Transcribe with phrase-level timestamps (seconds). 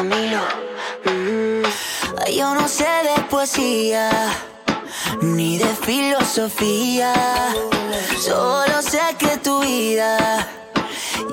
[0.00, 0.40] Camilo.
[1.04, 1.62] Mm.
[2.34, 4.08] Yo no sé de poesía,
[5.20, 7.12] ni de filosofía.
[8.18, 10.48] Solo sé que tu vida,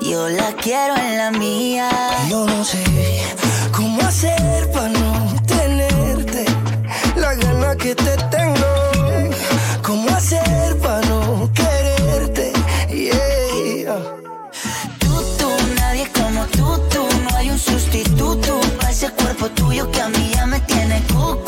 [0.02, 1.88] yo la quiero en la mía.
[2.28, 2.84] Yo no sé
[3.74, 5.07] cómo hacer para no
[19.38, 21.47] cuerpo tuyo que a mí ya me tiene cuco.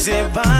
[0.00, 0.59] Esta la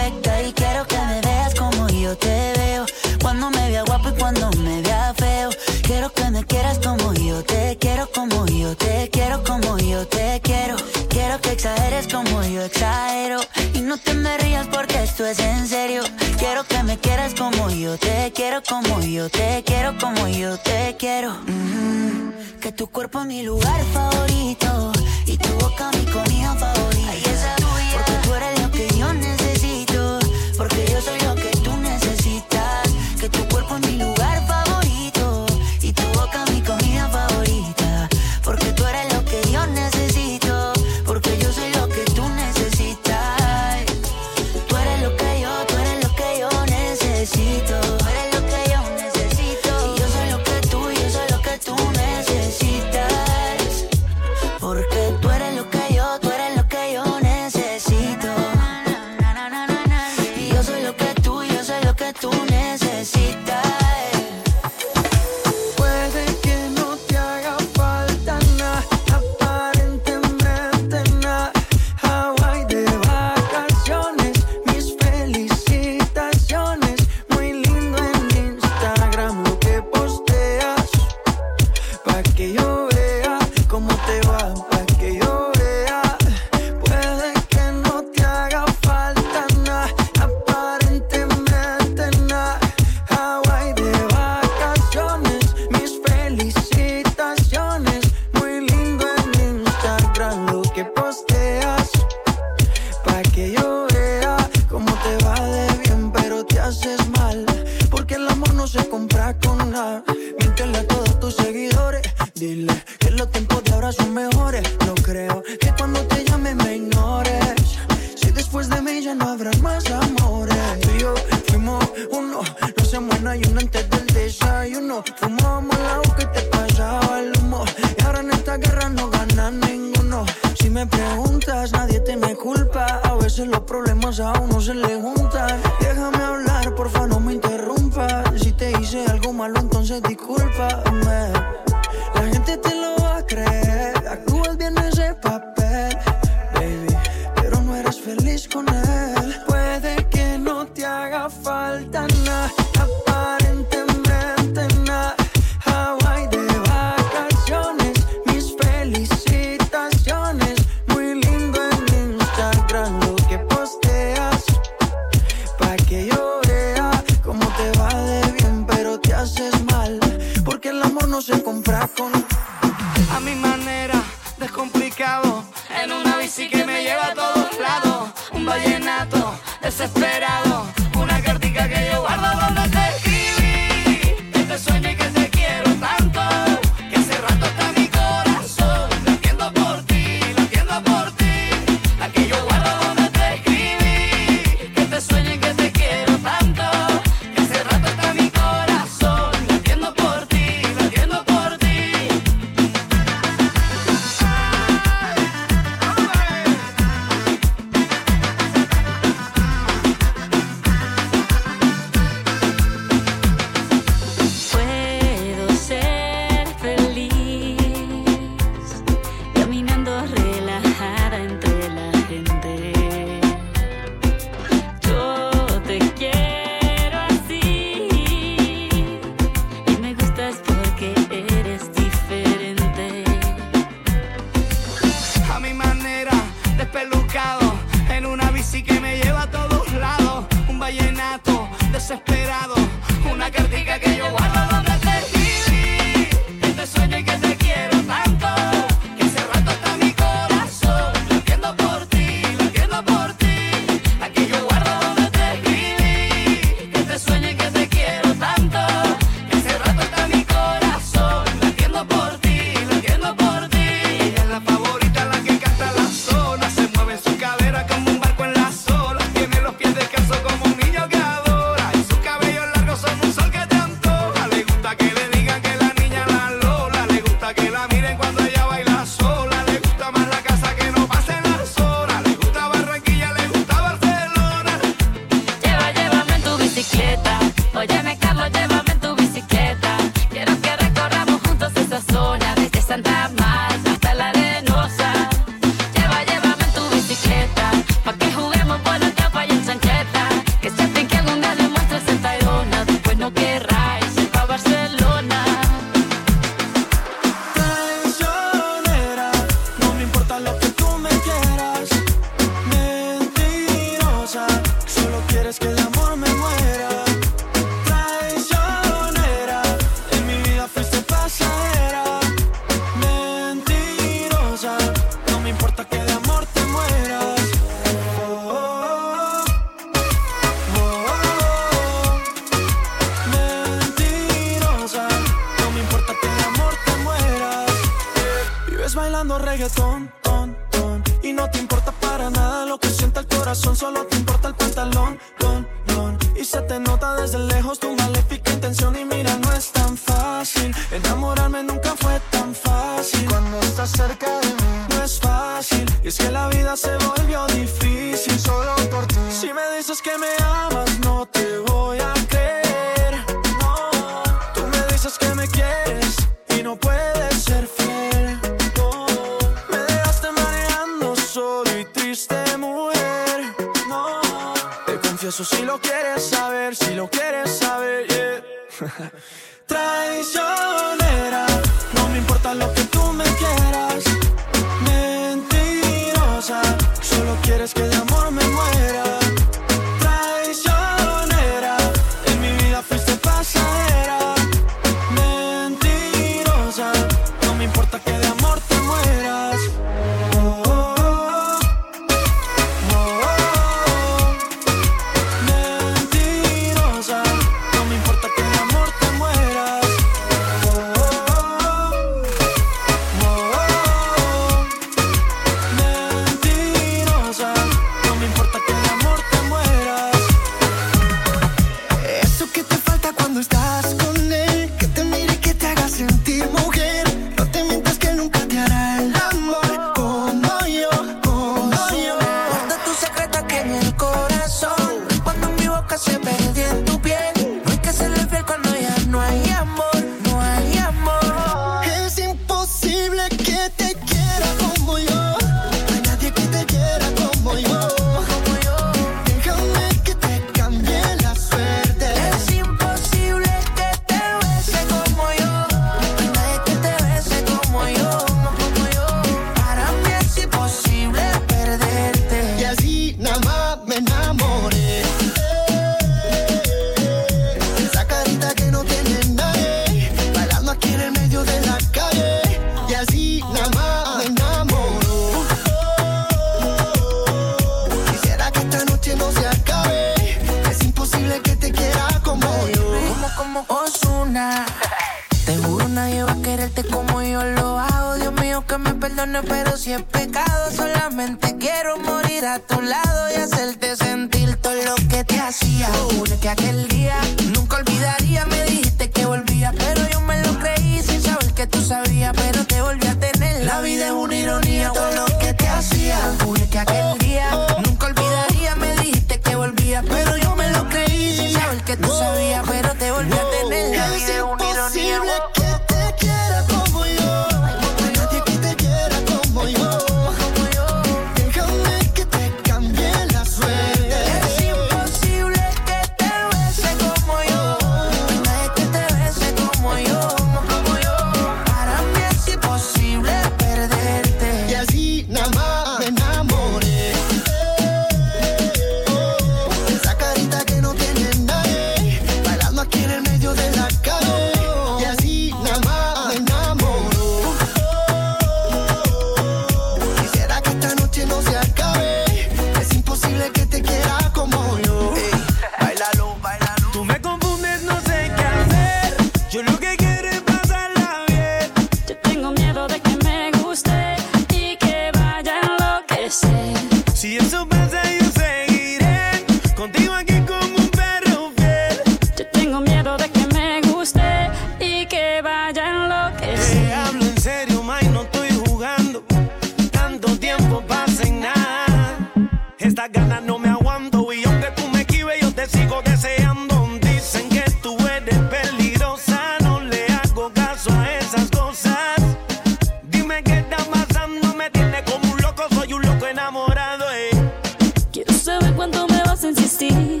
[599.68, 600.00] ti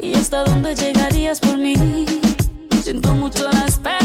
[0.00, 1.74] y hasta dónde llegarías por mí.
[2.82, 4.01] Siento mucho las penas.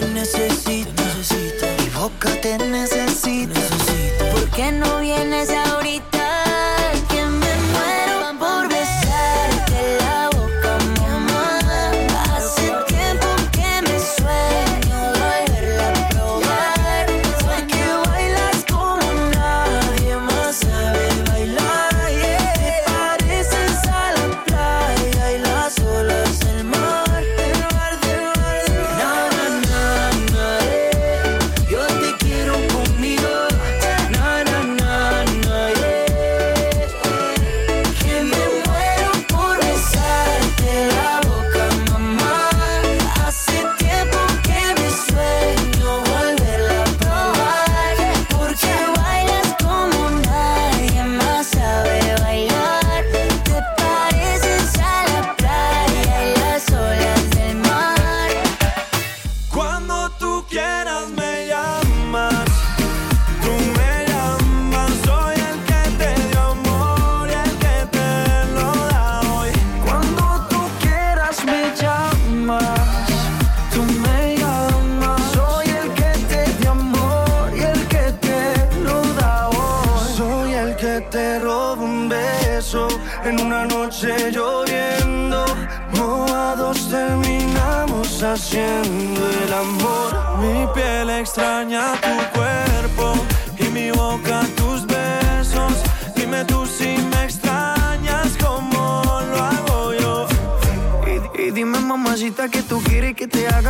[0.00, 1.02] te necesita.
[1.04, 1.66] necesita.
[1.78, 3.54] Mi boca te necesita.
[3.60, 4.30] necesita.
[4.32, 6.13] ¿Por qué no vienes ahorita?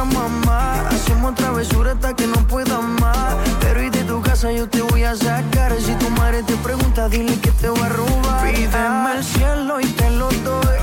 [0.04, 0.88] mamá.
[0.88, 3.34] Hacemos travesuras hasta que no pueda más.
[3.60, 5.72] Pero y de tu casa yo te voy a sacar.
[5.80, 8.52] Si tu madre te pregunta, dile que te va a robar.
[8.52, 10.76] Pídeme el cielo y te lo doy.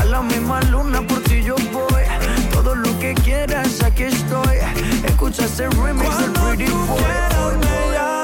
[0.00, 2.02] A la misma luna por ti yo voy.
[2.52, 4.58] Todo lo que quieras, aquí estoy.
[5.04, 8.15] Escucha ese remix del Pretty Boy.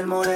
[0.00, 0.35] Infinito.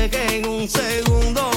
[0.00, 1.49] llegue en un segundo.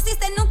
[0.00, 0.49] conociste nunca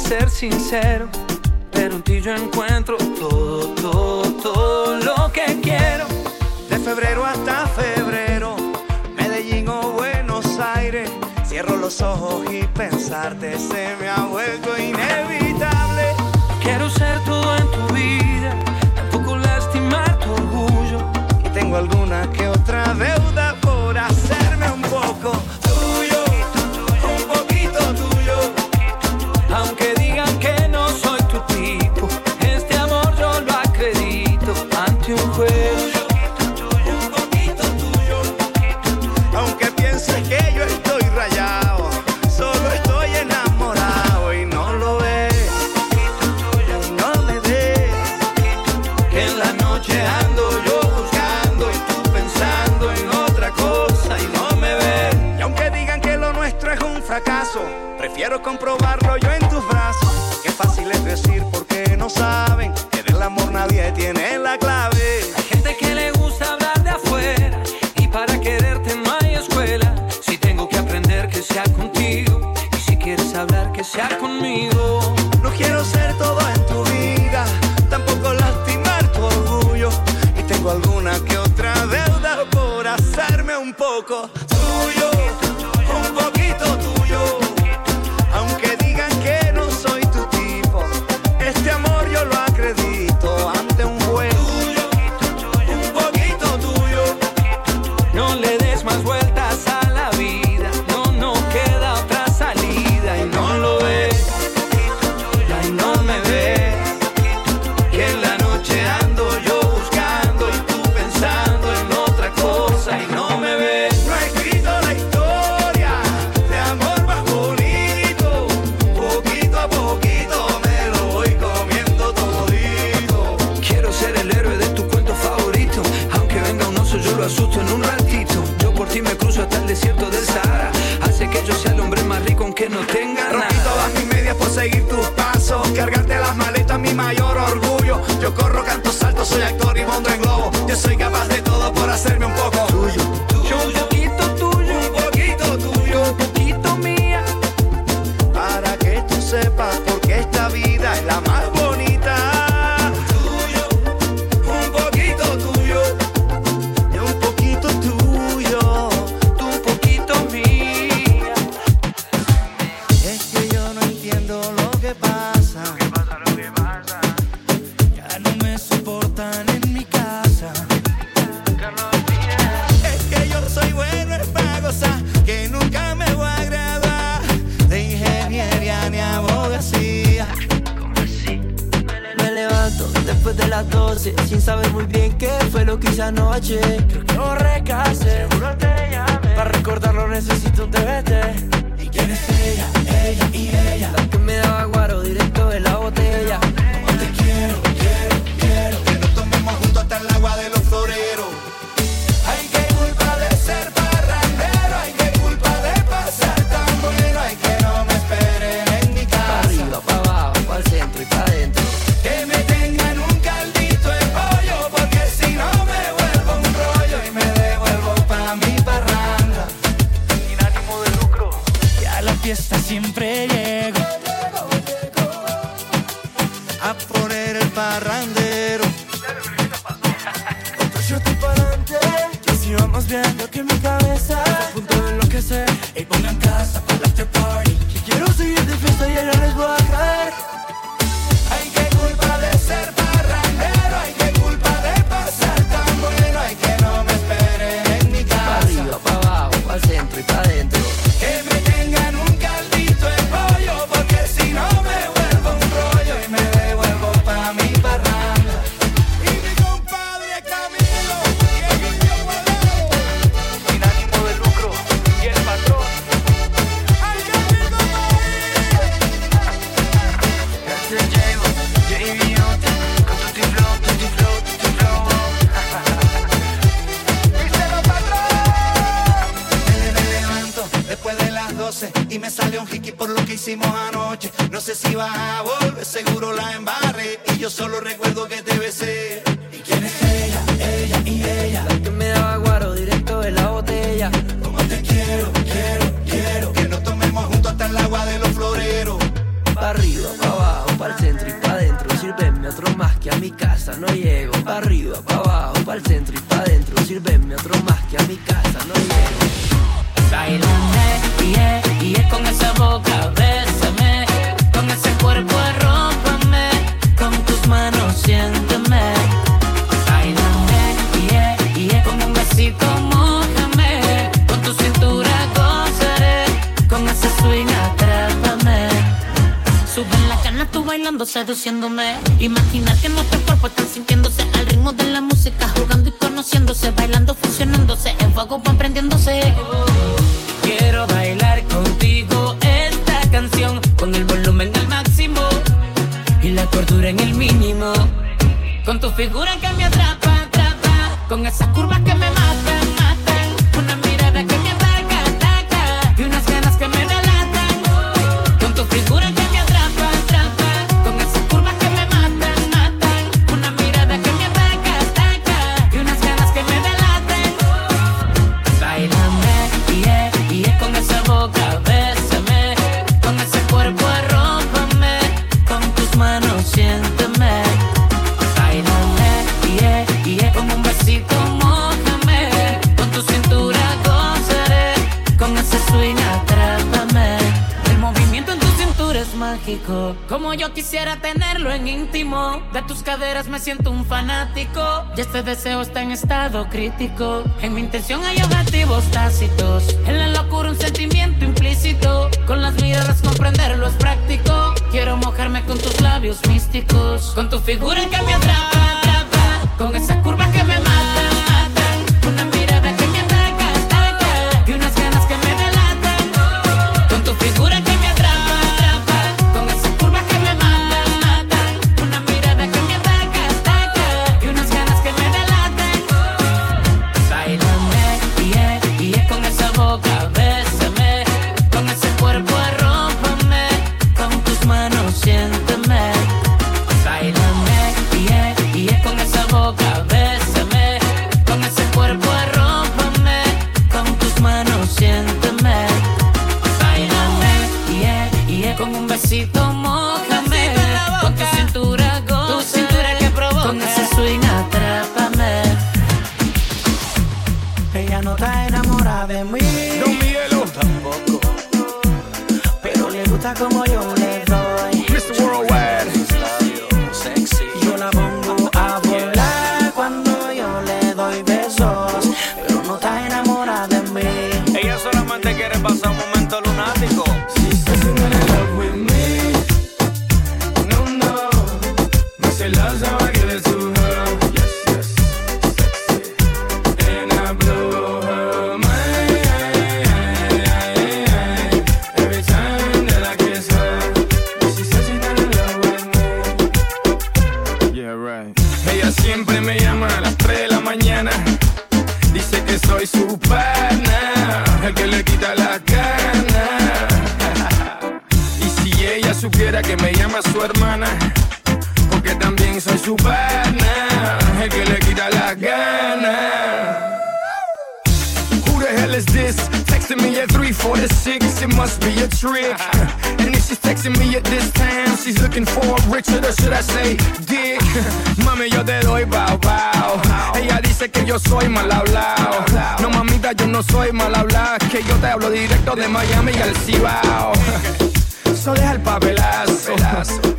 [0.00, 1.08] ser sincero,
[1.70, 6.06] pero en ti yo encuentro todo, todo, todo lo que quiero.
[6.68, 8.56] De febrero hasta febrero,
[9.16, 11.10] Medellín o Buenos Aires,
[11.46, 15.19] cierro los ojos y pensarte se me ha vuelto inevitable.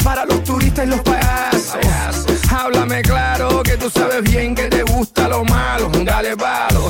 [0.04, 1.76] Para los turistas y los payasos.
[2.50, 5.90] Háblame claro que tú sabes bien que te gusta lo malo.
[6.04, 6.90] Dale palo,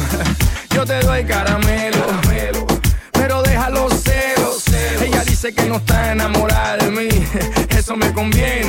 [0.70, 2.06] yo te doy caramelo.
[3.14, 4.64] Pero deja los celos.
[5.02, 7.10] Ella dice que no está enamorada de mí.
[7.70, 8.61] Eso me conviene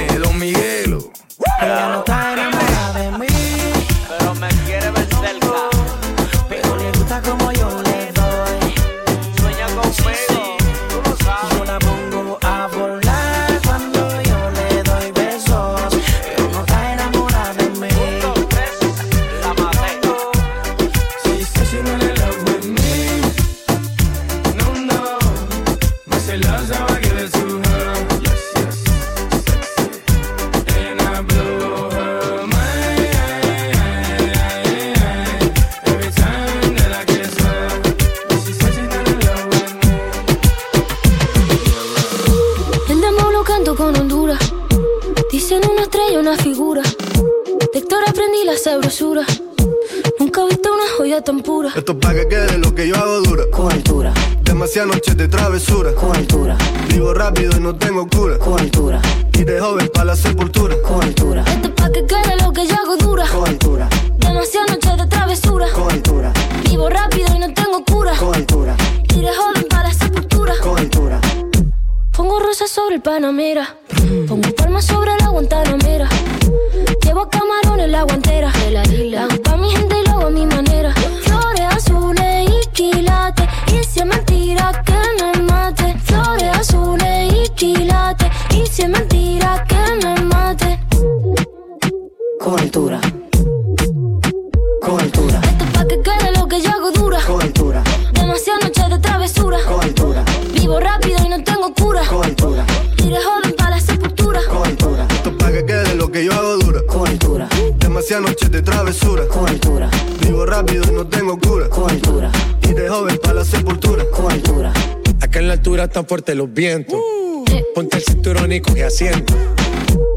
[117.74, 119.34] Ponte el cinturón y coge asiento.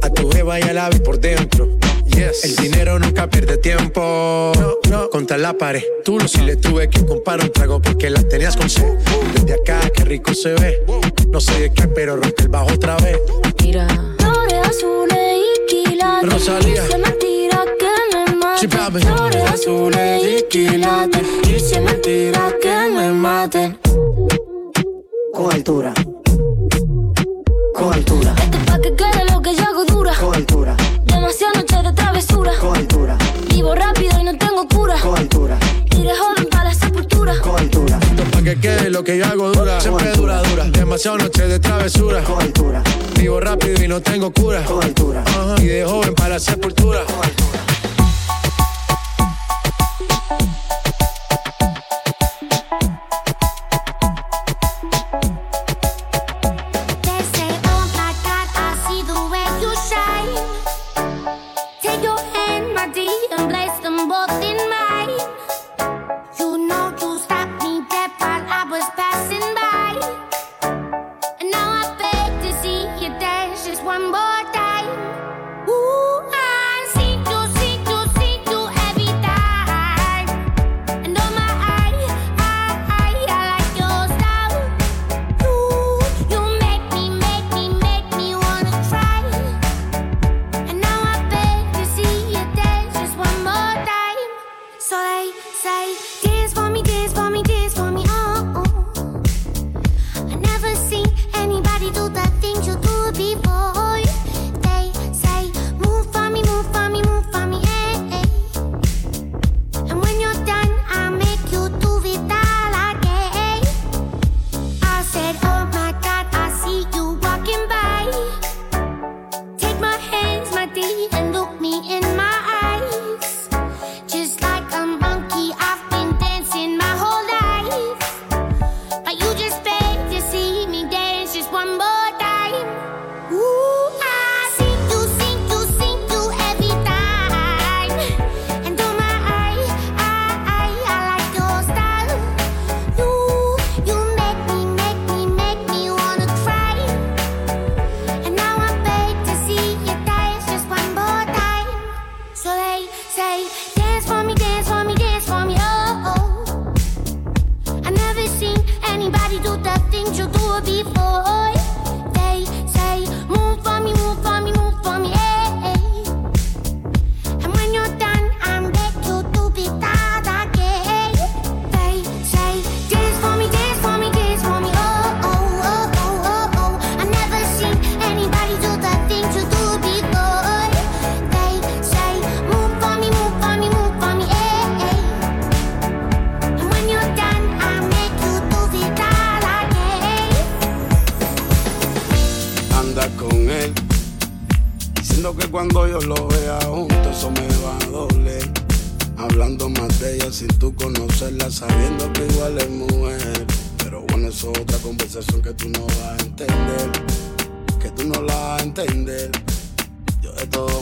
[0.03, 1.67] A tu jeva y al ave por dentro.
[2.05, 2.43] Yes.
[2.43, 4.51] El dinero nunca pierde tiempo.
[4.59, 5.09] No, no.
[5.09, 5.84] Contra la pared.
[6.03, 8.93] Tú lo si le tuve que comprar un trago porque la tenías con sed.
[9.34, 10.74] Desde acá, qué rico se ve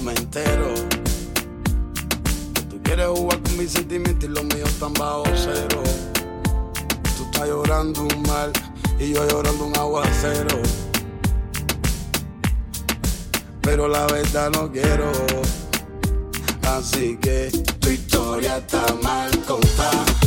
[0.03, 0.73] me entero.
[2.69, 5.81] Tú quieres jugar con mis sentimientos y los míos están bajo cero.
[7.17, 8.51] Tú estás llorando un mal
[8.99, 10.61] y yo llorando un aguacero.
[13.61, 15.11] Pero la verdad no quiero.
[16.67, 20.22] Así que tu historia está mal contada.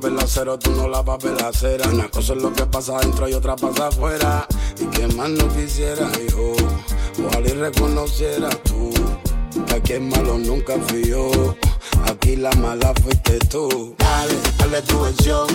[0.00, 1.86] papel acero, tú no la papel acera.
[1.90, 4.46] Una cosa es lo que pasa adentro y otra pasa afuera.
[4.80, 6.54] Y que más no quisiera yo,
[7.26, 8.90] ojalá y reconociera tú.
[9.66, 11.54] Que aquí el malo nunca fui yo,
[12.06, 13.94] aquí la mala fuiste tú.
[13.98, 15.48] Dale, dale tu versión.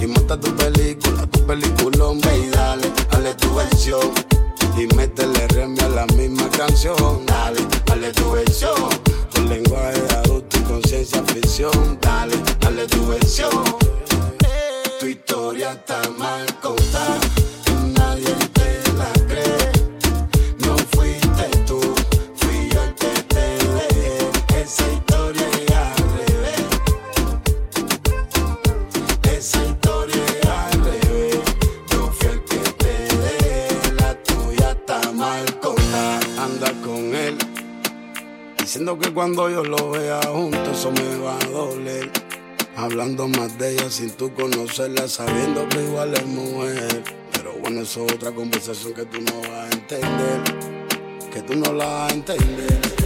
[0.00, 4.12] Y monta tu película, tu peliculón, ve y dale, dale tu versión.
[4.76, 7.24] Y métele remi a la misma canción.
[7.26, 8.90] Dale, dale tu versión.
[9.32, 10.02] Tu lenguaje
[10.68, 11.98] conciencia, aflicción.
[12.00, 13.50] Dale, dale tu versión.
[15.00, 17.27] Tu historia está mal contada.
[38.78, 42.12] Siendo que cuando yo lo vea junto, eso me va a doler.
[42.76, 47.02] Hablando más de ella sin tú conocerla, sabiendo que igual es mujer.
[47.32, 50.44] Pero bueno, eso es otra conversación que tú no vas a entender.
[51.32, 52.97] Que tú no la vas a entender.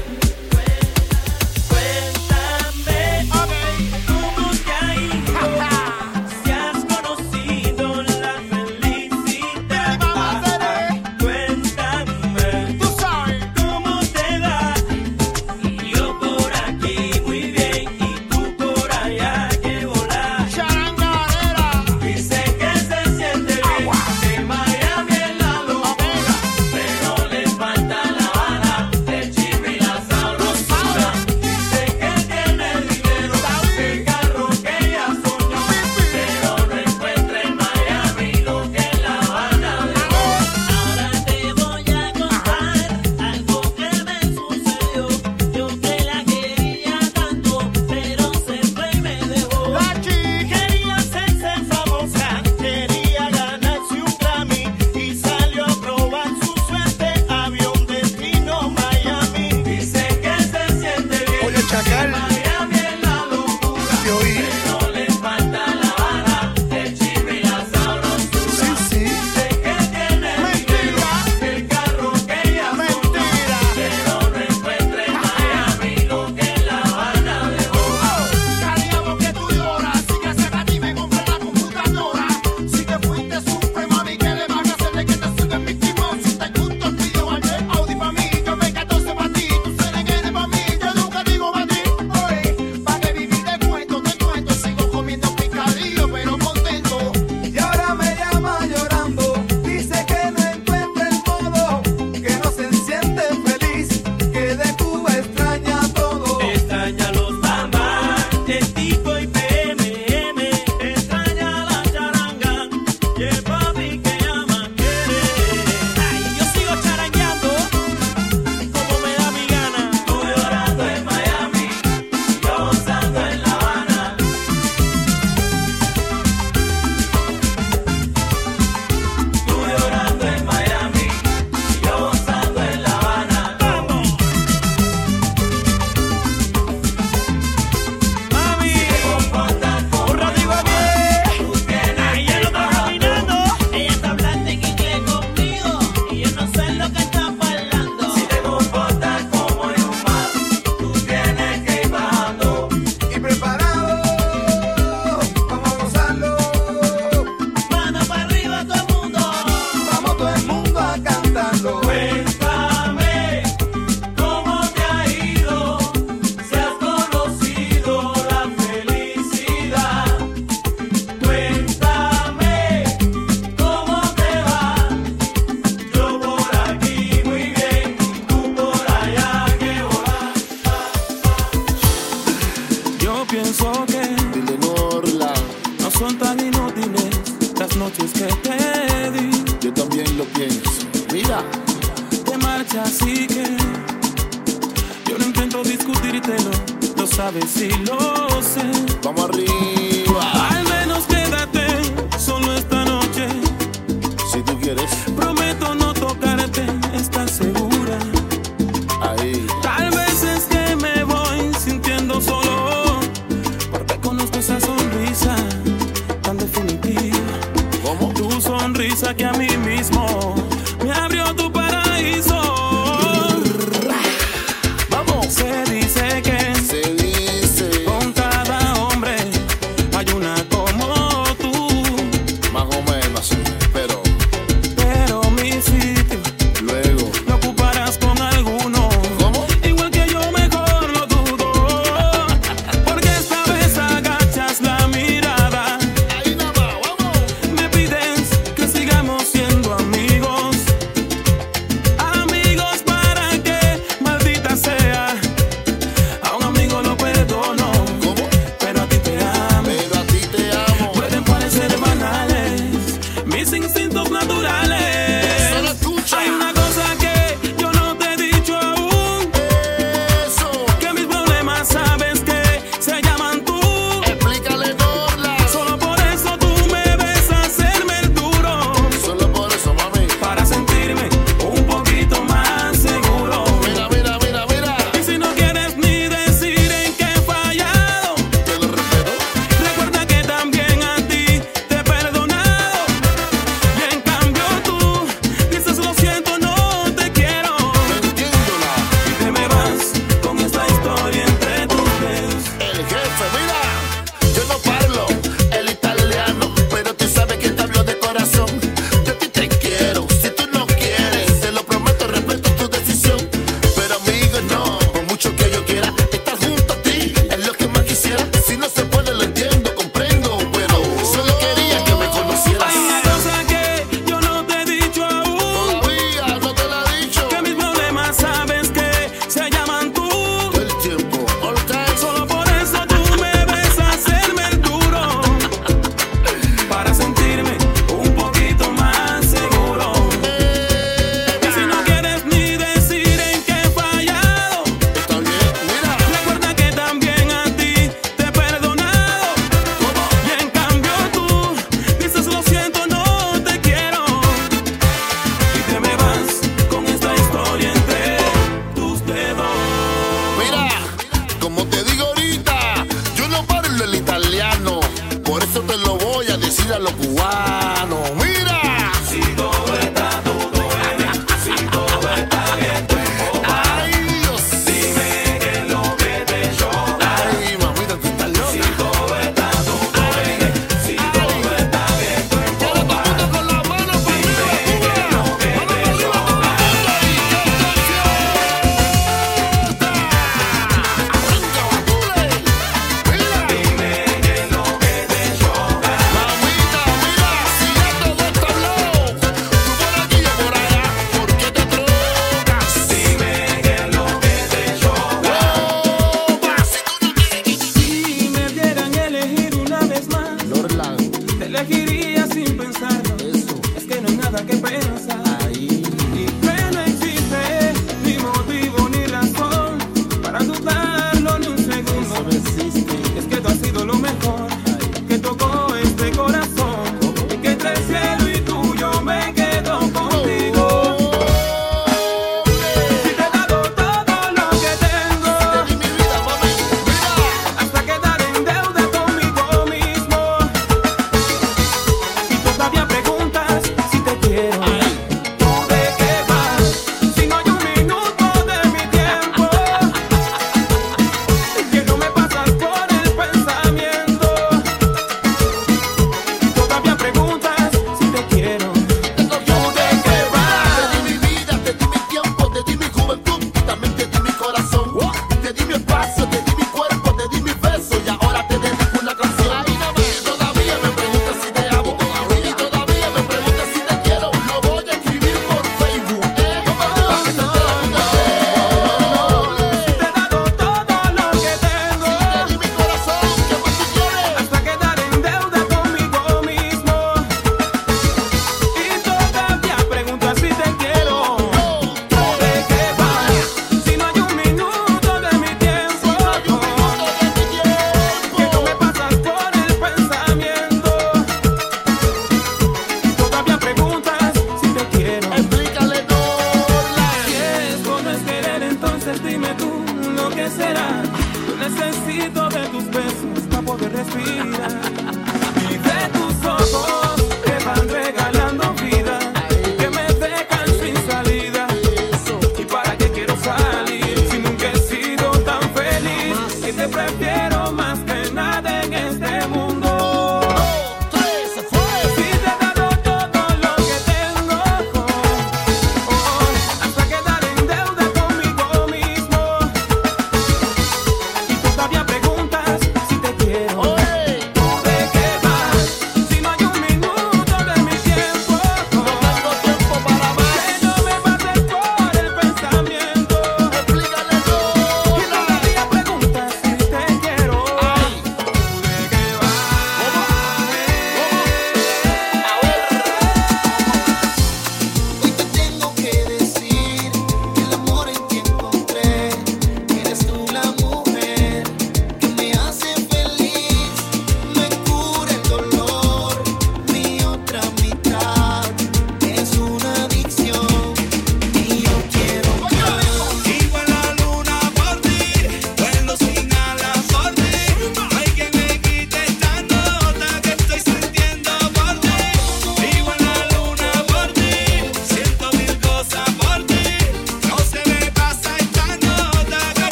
[219.13, 219.52] Sonrisa que a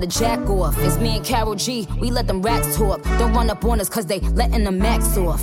[0.00, 0.76] the jack off.
[0.78, 3.02] It's me and Carol G, we let them rats talk.
[3.18, 5.42] Don't run up on us cause they letting the max off.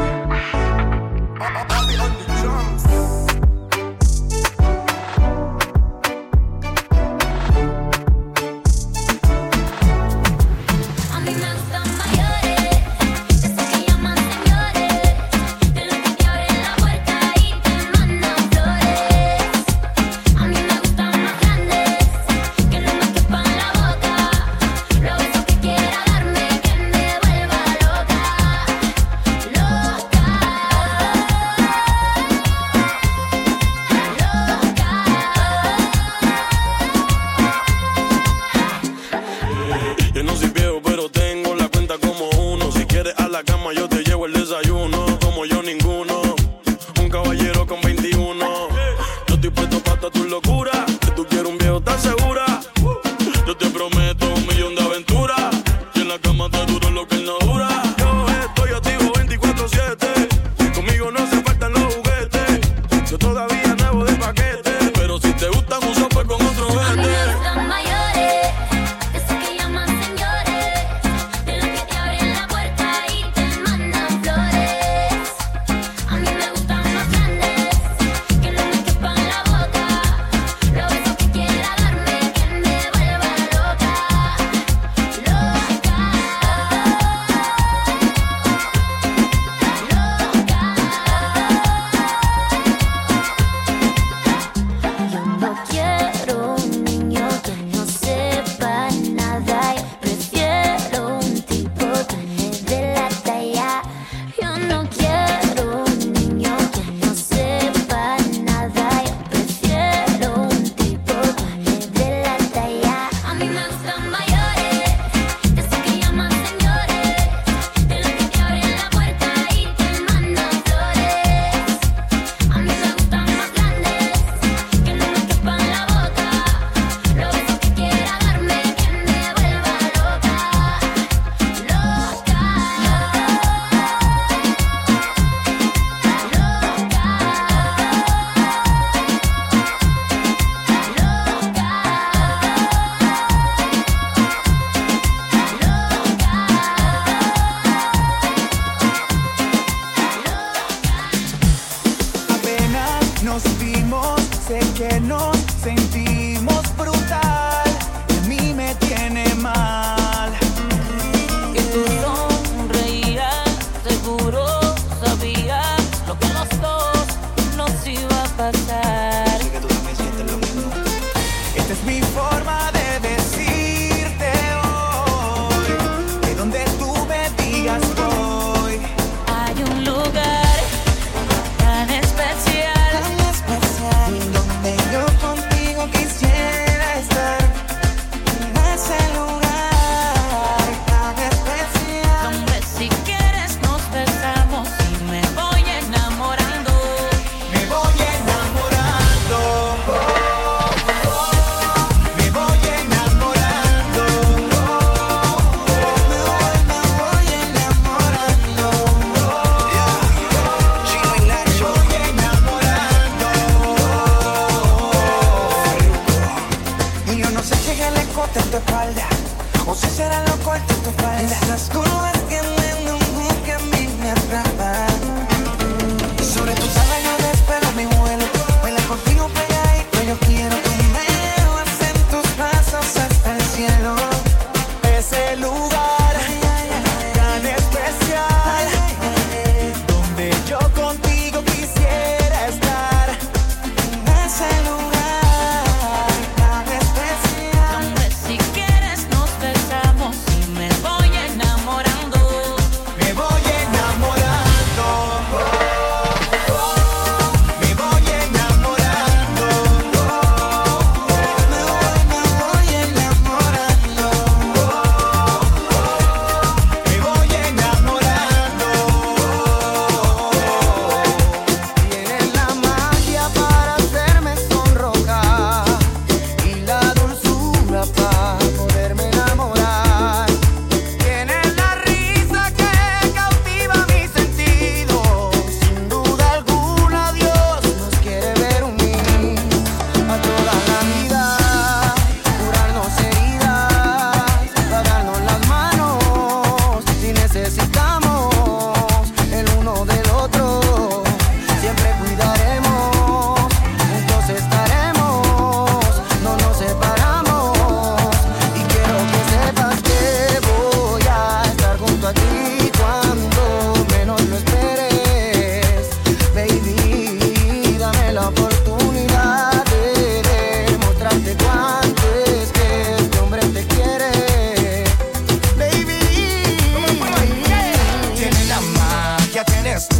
[329.45, 329.97] tienes tú,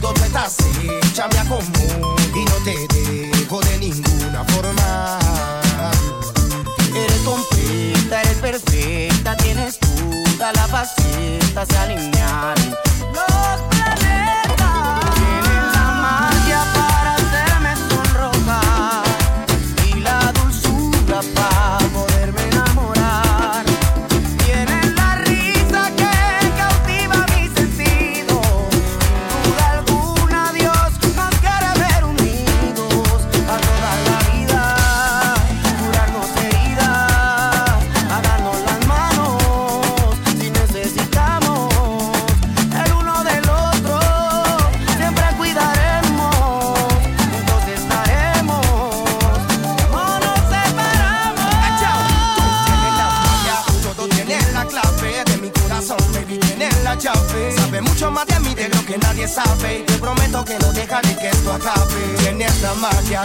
[0.00, 0.56] donde estás,
[1.02, 2.74] échame común y no te
[3.38, 5.18] dejo de ninguna forma.
[6.94, 12.83] Eres completa, eres perfecta, tienes toda la faceta, se alinean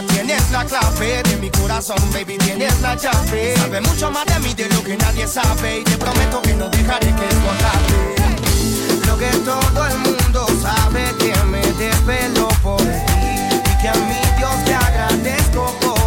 [0.07, 3.55] tienes la clave de mi corazón, baby, tienes la llave.
[3.57, 6.69] Sabe mucho más de mí de lo que nadie sabe y te prometo que no
[6.69, 9.07] dejaré que escondaste.
[9.07, 14.37] Lo que todo el mundo sabe que me desvelo por ti y que a mi
[14.37, 15.98] Dios te agradezco por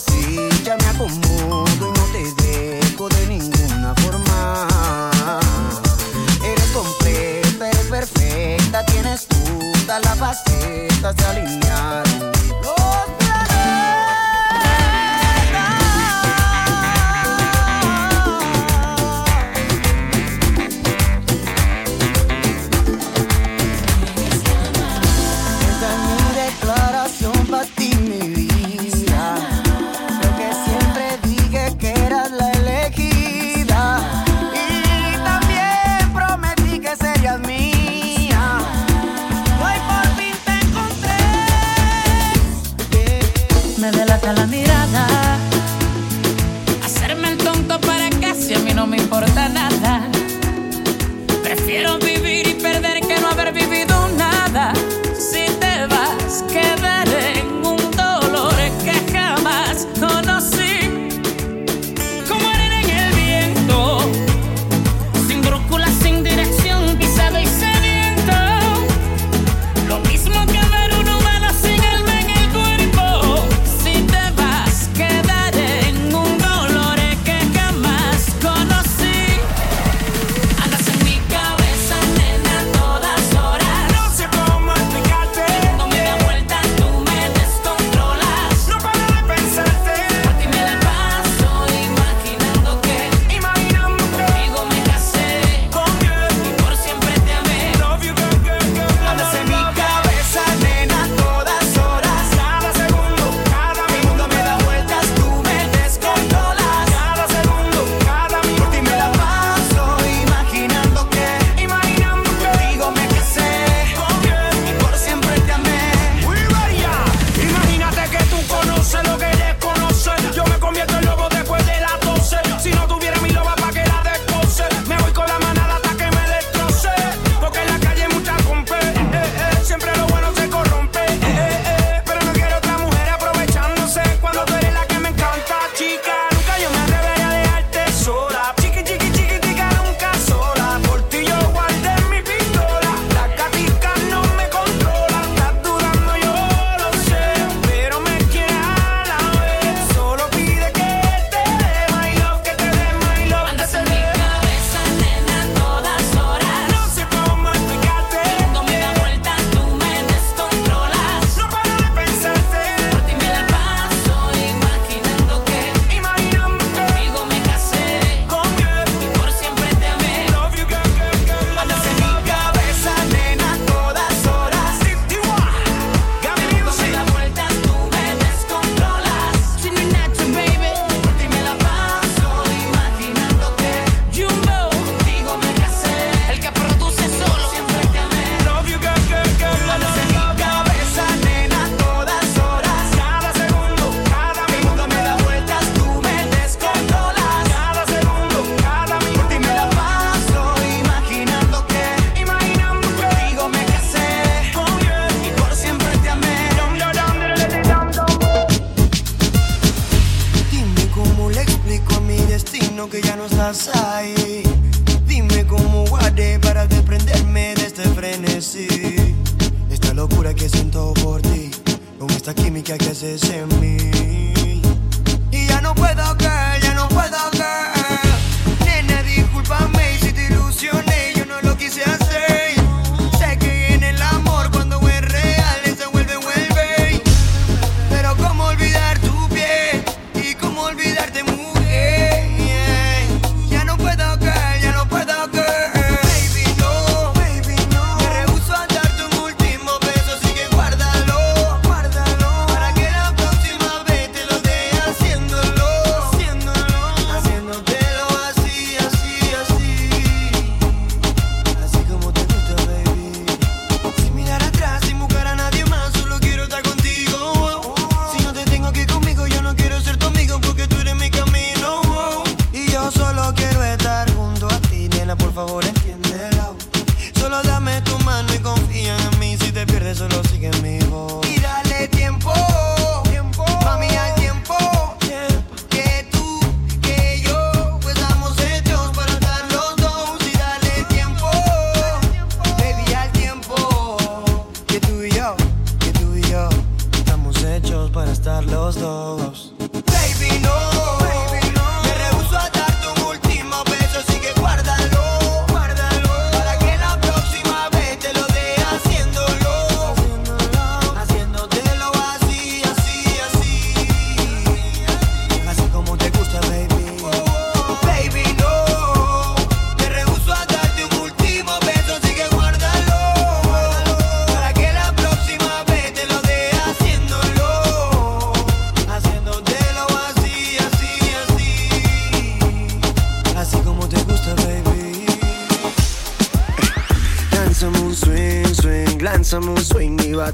[0.00, 4.68] así ya me acomodo y no te dejo de ninguna forma.
[6.44, 12.09] Eres completa, eres perfecta, tienes todas las facetas de alinear.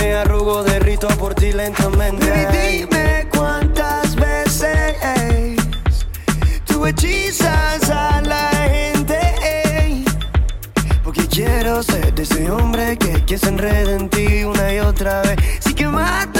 [0.00, 2.26] Me arrugo, derrito por ti lentamente.
[2.26, 4.96] Baby, dime cuántas veces
[6.64, 9.18] tú hechizas a la gente.
[11.04, 15.20] Porque quiero ser de ese hombre que, que se enreda en ti una y otra
[15.20, 15.36] vez.
[15.60, 16.39] Sí que mátame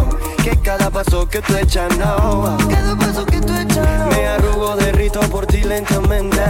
[0.51, 2.57] que cada paso que tú echas no.
[2.69, 6.41] Cada paso que tú echas Me arrugo, derrito por ti lentamente.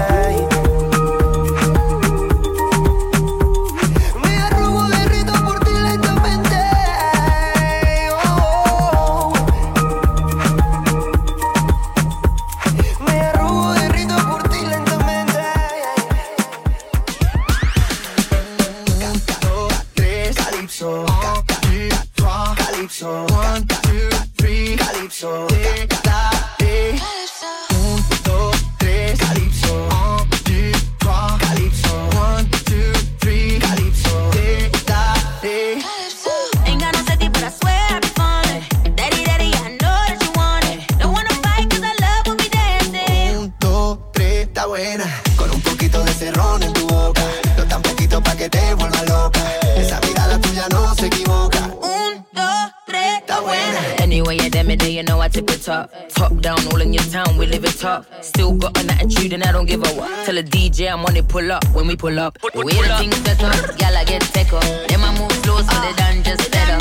[61.96, 63.00] Pull up when we pull up.
[63.00, 64.64] The way the things set up, gal I get tech up.
[64.88, 66.78] Them I move slow so they done just better.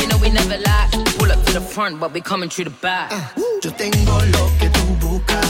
[0.00, 0.88] You know we never lie.
[1.18, 3.10] Pull up to the front, but we coming through the back.
[3.12, 3.32] Ah.
[3.62, 5.49] Yo tengo lo que tú buscas.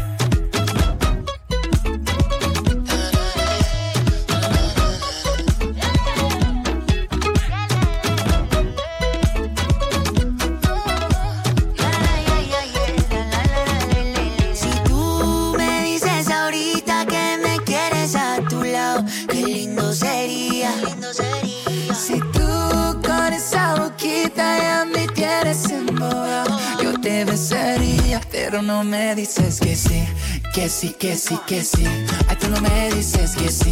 [28.51, 30.03] pero no me dices que sí,
[30.53, 31.85] que sí, que sí, que sí.
[32.27, 33.71] Ay, tú no me dices que sí,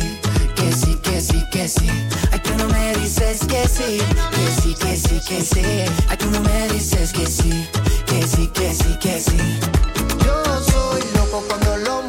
[0.56, 1.90] que sí, que sí, que sí.
[2.32, 4.00] Ay, tú no me dices que sí,
[4.32, 5.62] que sí, que sí, que sí.
[6.08, 7.68] Ay, tú no me dices que sí,
[8.06, 9.38] que sí, que sí, que sí.
[10.26, 12.09] Yo soy loco cuando lo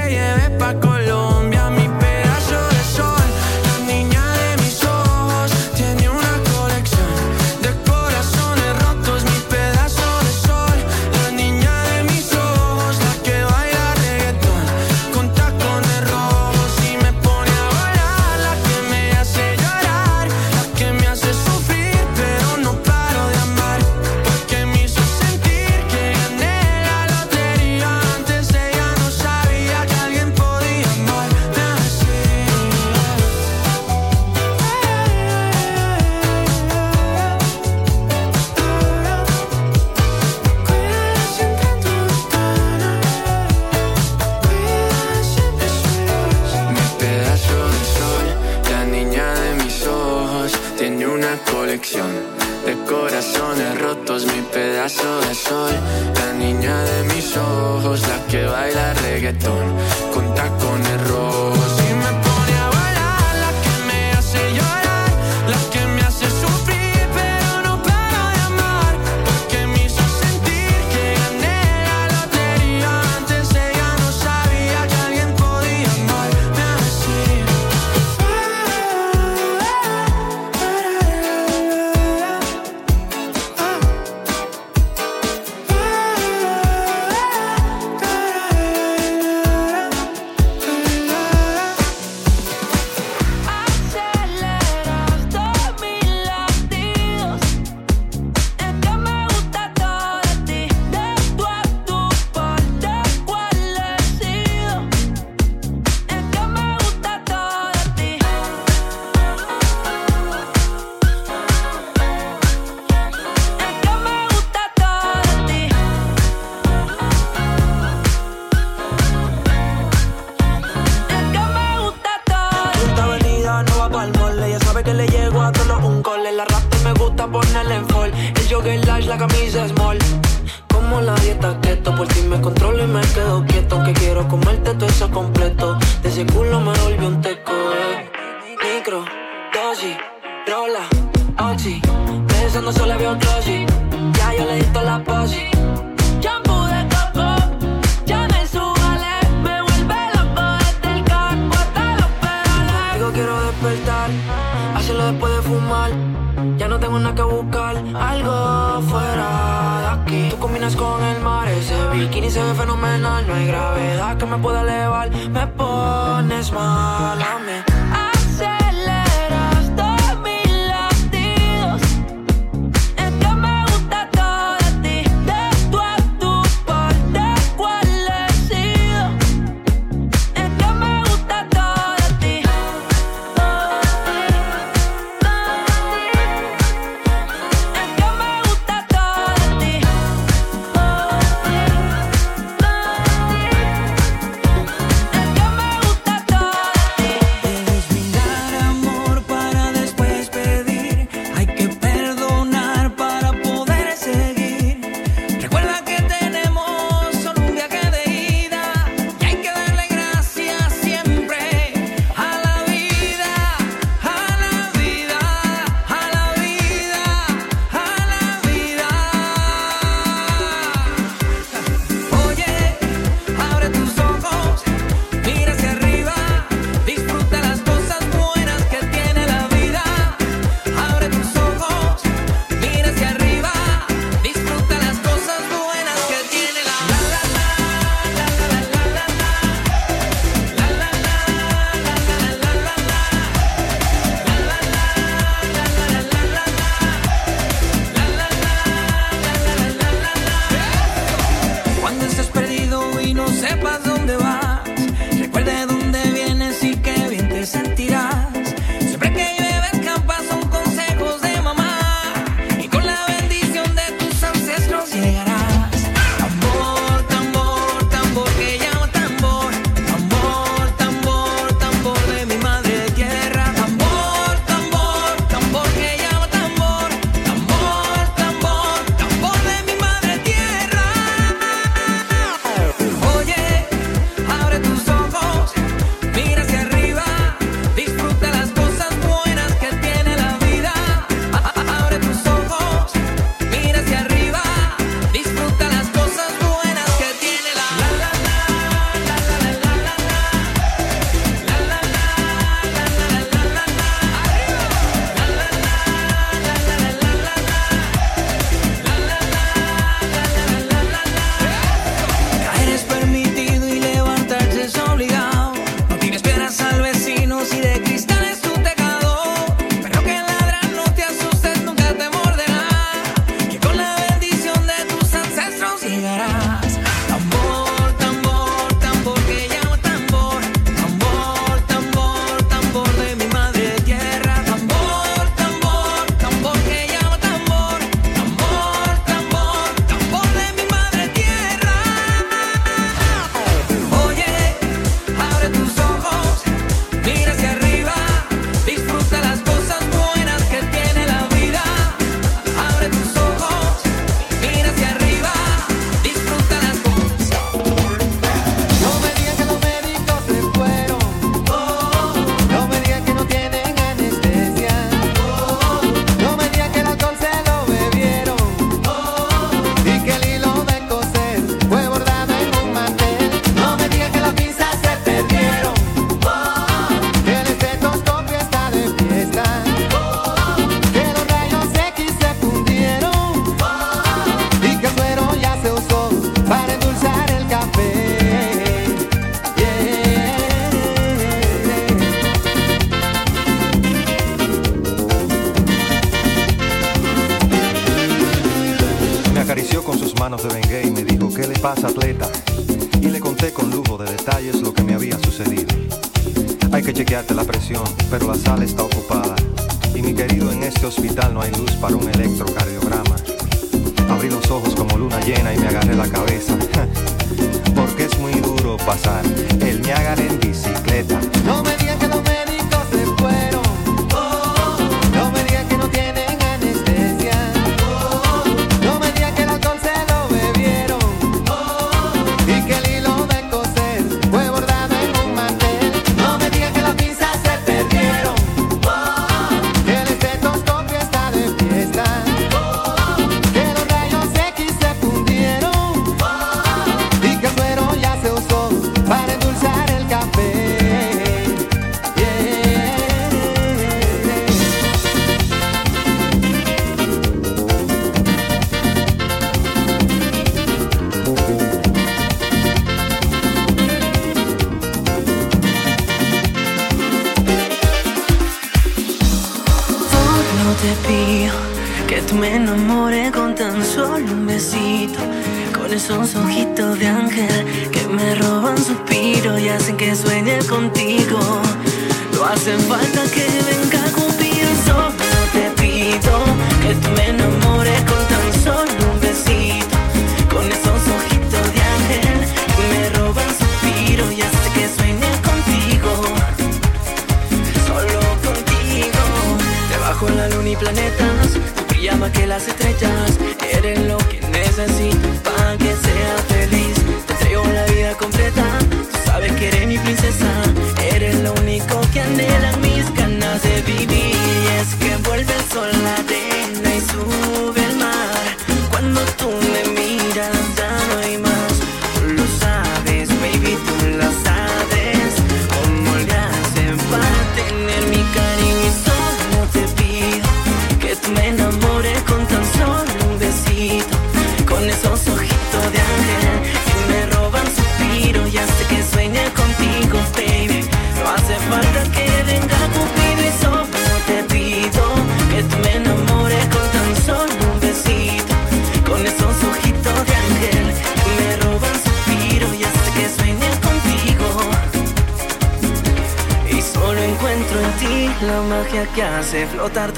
[57.99, 59.65] la que baila reggaetón
[60.13, 61.10] con tacones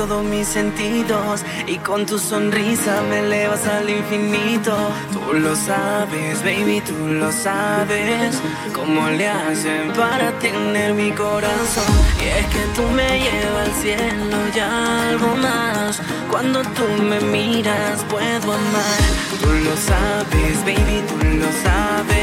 [0.08, 4.76] todos mis sentidos y con tu sonrisa me elevas al infinito.
[5.14, 8.36] Tú lo sabes, baby, tú lo sabes,
[8.74, 11.94] cómo le hacen para tener mi corazón.
[12.22, 16.02] Y es que tú me llevas al cielo y algo más.
[16.30, 19.04] Cuando tú me miras puedo amar.
[19.42, 22.23] Tú lo sabes, baby, tú lo sabes.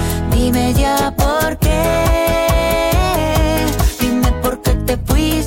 [0.41, 1.69] Dime ya ¿por qué?
[3.99, 5.40] Dime por qué te fuiste